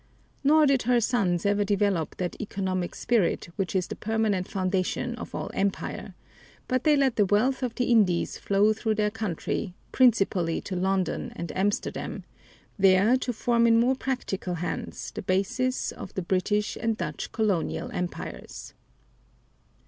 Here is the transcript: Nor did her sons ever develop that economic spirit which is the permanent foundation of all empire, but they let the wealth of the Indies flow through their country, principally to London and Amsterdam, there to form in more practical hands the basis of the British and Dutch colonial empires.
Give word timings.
Nor 0.43 0.65
did 0.65 0.81
her 0.89 0.99
sons 0.99 1.45
ever 1.45 1.63
develop 1.63 2.17
that 2.17 2.35
economic 2.41 2.95
spirit 2.95 3.49
which 3.55 3.75
is 3.75 3.85
the 3.85 3.95
permanent 3.95 4.47
foundation 4.47 5.13
of 5.13 5.35
all 5.35 5.51
empire, 5.53 6.15
but 6.67 6.83
they 6.85 6.95
let 6.95 7.17
the 7.17 7.25
wealth 7.27 7.61
of 7.61 7.75
the 7.75 7.83
Indies 7.85 8.35
flow 8.39 8.73
through 8.73 8.95
their 8.95 9.11
country, 9.11 9.75
principally 9.91 10.59
to 10.61 10.75
London 10.75 11.31
and 11.35 11.55
Amsterdam, 11.55 12.23
there 12.79 13.15
to 13.17 13.31
form 13.31 13.67
in 13.67 13.79
more 13.79 13.95
practical 13.95 14.55
hands 14.55 15.11
the 15.11 15.21
basis 15.21 15.91
of 15.91 16.15
the 16.15 16.23
British 16.23 16.75
and 16.81 16.97
Dutch 16.97 17.31
colonial 17.31 17.91
empires. 17.91 18.73